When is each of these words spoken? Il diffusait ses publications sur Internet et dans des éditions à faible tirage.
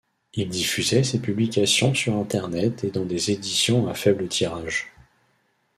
Il 0.33 0.49
diffusait 0.49 1.03
ses 1.03 1.19
publications 1.21 1.93
sur 1.93 2.15
Internet 2.15 2.83
et 2.83 2.89
dans 2.89 3.05
des 3.05 3.29
éditions 3.29 3.87
à 3.87 3.93
faible 3.93 4.27
tirage. 4.29 4.91